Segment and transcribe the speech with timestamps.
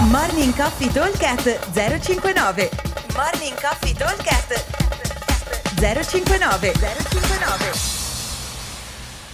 [0.00, 2.70] Morning Coffee Talkcast 059
[3.16, 4.64] Morning Coffee Talkcast
[5.74, 7.72] 059 059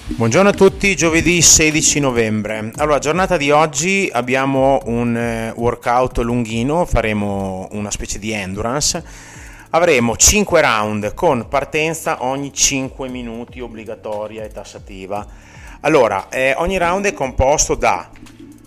[0.06, 2.72] Buongiorno a tutti, giovedì 16 novembre.
[2.76, 9.04] Allora, giornata di oggi abbiamo un eh, workout lunghino, faremo una specie di endurance.
[9.68, 15.26] Avremo 5 round con partenza ogni 5 minuti obbligatoria e tassativa.
[15.80, 18.08] Allora, eh, ogni round è composto da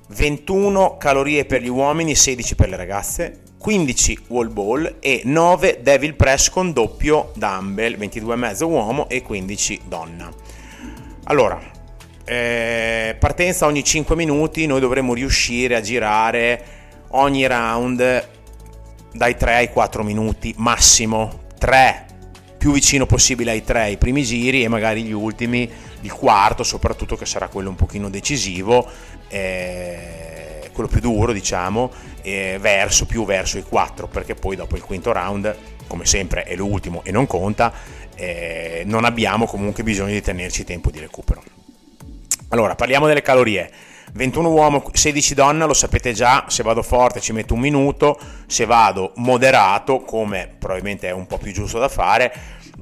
[0.08, 6.16] 21 calorie per gli uomini, 16 per le ragazze, 15 wall ball e 9 devil
[6.16, 10.32] press con doppio dumbbell, 22,5 uomo e 15 donna.
[11.26, 11.60] Allora,
[12.24, 16.66] eh, partenza ogni 5 minuti, noi dovremmo riuscire a girare
[17.10, 18.28] ogni round
[19.14, 22.07] dai 3 ai 4 minuti massimo, 3
[22.58, 25.70] più vicino possibile ai 3 i primi giri e magari gli ultimi,
[26.02, 28.90] il quarto soprattutto che sarà quello un pochino decisivo,
[29.28, 34.82] eh, quello più duro diciamo, eh, verso più verso i 4 perché poi dopo il
[34.82, 35.56] quinto round
[35.88, 37.74] come sempre è l'ultimo e non conta,
[38.16, 41.42] eh, non abbiamo comunque bisogno di tenerci tempo di recupero.
[42.50, 43.70] Allora, parliamo delle calorie.
[44.14, 48.66] 21 uomo, 16 donna, lo sapete già, se vado forte ci metto un minuto, se
[48.66, 52.34] vado moderato, come probabilmente è un po' più giusto da fare,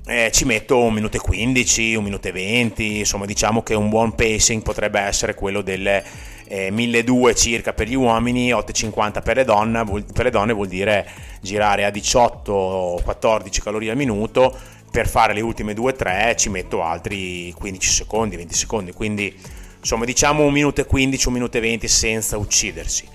[0.07, 3.89] eh, ci metto un minuto e 15, un minuto e 20, insomma diciamo che un
[3.89, 6.03] buon pacing potrebbe essere quello delle
[6.47, 11.07] eh, 1200 circa per gli uomini, 850 per le, donne, per le donne vuol dire
[11.41, 14.55] girare a 18-14 calorie al minuto,
[14.91, 19.35] per fare le ultime 2-3 ci metto altri 15 secondi, 20 secondi, quindi
[19.79, 23.07] insomma diciamo un minuto e 15, un minuto e 20 senza uccidersi.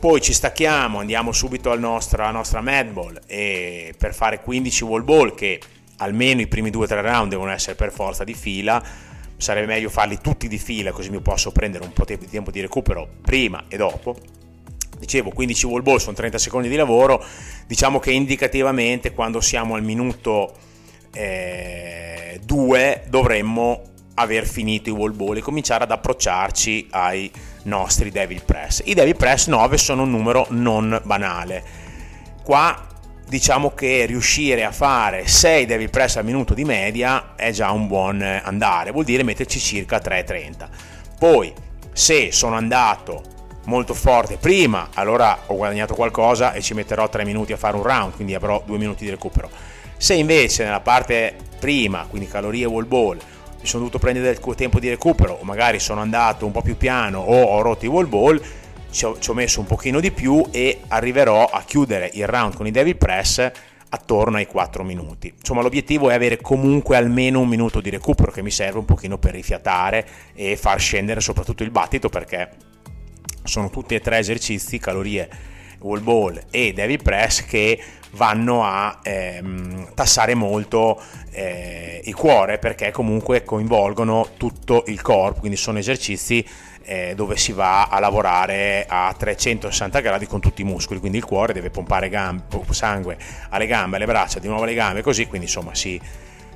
[0.00, 5.02] Poi ci stacchiamo, andiamo subito al nostro, alla nostra Madball e per fare 15 wall
[5.02, 5.60] ball che
[5.98, 8.82] almeno i primi 2-3 round devono essere per forza di fila,
[9.36, 12.60] sarebbe meglio farli tutti di fila così mi posso prendere un po' di tempo di
[12.60, 14.16] recupero prima e dopo.
[14.98, 17.24] Dicevo 15 wall ball sono 30 secondi di lavoro,
[17.66, 20.54] diciamo che indicativamente quando siamo al minuto
[21.12, 23.82] 2 eh, dovremmo
[24.14, 27.30] aver finito i wall ball e cominciare ad approcciarci ai
[27.64, 28.82] nostri devil press.
[28.84, 31.86] I devil press 9 sono un numero non banale.
[32.42, 32.87] Qua
[33.28, 37.86] diciamo che riuscire a fare 6 devil press al minuto di media è già un
[37.86, 40.68] buon andare, vuol dire metterci circa 3,30.
[41.18, 41.52] Poi
[41.92, 43.22] se sono andato
[43.64, 47.82] molto forte prima, allora ho guadagnato qualcosa e ci metterò 3 minuti a fare un
[47.82, 49.50] round, quindi avrò 2 minuti di recupero.
[49.98, 53.18] Se invece nella parte prima, quindi calorie wall ball,
[53.60, 56.76] mi sono dovuto prendere del tempo di recupero o magari sono andato un po' più
[56.76, 58.40] piano o ho rotto i wall ball,
[58.90, 62.54] ci ho, ci ho messo un pochino di più e arriverò a chiudere il round
[62.54, 63.50] con i devil press
[63.90, 65.32] attorno ai 4 minuti.
[65.36, 69.18] Insomma, l'obiettivo è avere comunque almeno un minuto di recupero che mi serve un pochino
[69.18, 72.50] per rifiatare e far scendere soprattutto il battito perché
[73.44, 75.28] sono tutti e tre esercizi, calorie,
[75.80, 77.80] wall ball e devil press che
[78.12, 81.00] vanno a ehm, tassare molto
[81.30, 86.44] eh, il cuore perché comunque coinvolgono tutto il corpo, quindi sono esercizi
[86.88, 91.24] eh, dove si va a lavorare a 360 gradi con tutti i muscoli, quindi il
[91.24, 93.18] cuore deve pompare gambe, sangue
[93.50, 96.00] alle gambe, alle braccia, di nuovo alle gambe, così, quindi insomma si,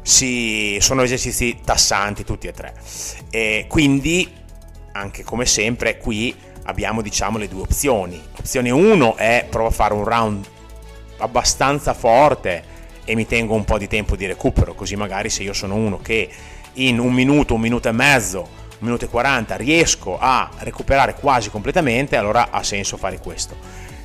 [0.01, 2.73] si, sono esercizi tassanti tutti e tre.
[3.31, 4.27] E quindi,
[4.93, 8.21] anche come sempre, qui abbiamo diciamo le due opzioni.
[8.39, 10.47] Opzione 1 è provo a fare un round
[11.19, 12.71] abbastanza forte
[13.05, 15.99] e mi tengo un po' di tempo di recupero, così magari se io sono uno
[16.01, 16.29] che
[16.75, 21.51] in un minuto, un minuto e mezzo un minuto e 40 riesco a recuperare quasi
[21.51, 23.57] completamente, allora ha senso fare questo.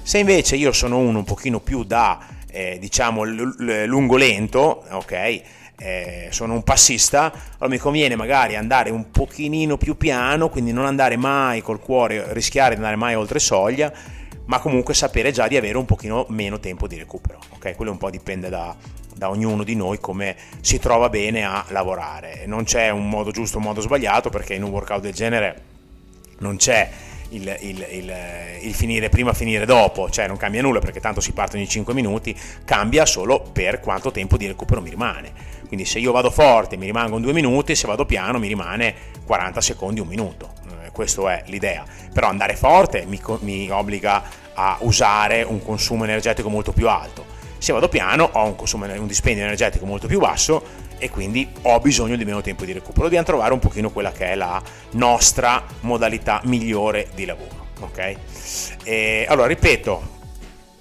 [0.04, 2.20] Se invece io sono uno un pochino più da,
[2.50, 5.42] eh, diciamo, l- lungo lento, ok,
[5.80, 10.86] eh, sono un passista, allora mi conviene magari andare un pochino più piano, quindi non
[10.86, 13.92] andare mai col cuore, rischiare di andare mai oltre soglia,
[14.46, 17.76] ma comunque sapere già di avere un pochino meno tempo di recupero, ok?
[17.76, 18.76] Quello un po' dipende da,
[19.16, 22.46] da ognuno di noi come si trova bene a lavorare.
[22.46, 25.62] Non c'è un modo giusto un modo sbagliato perché in un workout del genere
[26.40, 26.90] non c'è
[27.30, 28.14] il, il, il,
[28.62, 31.94] il, finire prima, finire dopo, cioè non cambia nulla perché tanto si parte ogni 5
[31.94, 35.32] minuti, cambia solo per quanto tempo di recupero mi rimane.
[35.68, 39.62] Quindi se io vado forte mi rimangono 2 minuti, se vado piano mi rimane 40
[39.62, 40.54] secondi, un minuto.
[40.84, 41.86] Eh, questa è l'idea.
[42.14, 44.24] Però andare forte mi, mi obbliga
[44.54, 49.08] a usare un consumo energetico molto più alto se vado piano ho un, consumo, un
[49.08, 53.04] dispendio energetico molto più basso e quindi ho bisogno di meno tempo di recupero.
[53.04, 54.62] Dobbiamo trovare un pochino quella che è la
[54.92, 57.68] nostra modalità migliore di lavoro.
[57.80, 58.16] Ok?
[58.84, 60.16] E, allora, ripeto,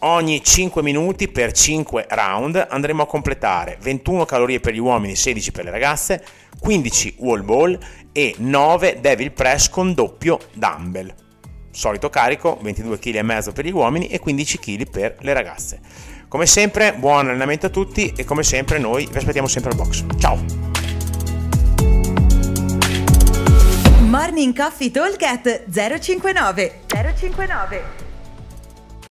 [0.00, 5.52] ogni 5 minuti per 5 round andremo a completare 21 calorie per gli uomini, 16
[5.52, 6.24] per le ragazze,
[6.58, 7.78] 15 wall ball
[8.12, 11.24] e 9 devil press con doppio dumbbell.
[11.76, 15.80] Solito carico, 22,5 kg per gli uomini e 15 kg per le ragazze.
[16.28, 20.04] Come sempre, buon allenamento a tutti e come sempre noi vi aspettiamo sempre al box.
[20.18, 20.38] Ciao!
[24.08, 28.05] Morning Coffee Talk 059 059